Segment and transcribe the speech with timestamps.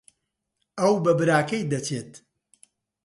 [0.79, 2.11] ئەو بە براکەی دەچێت.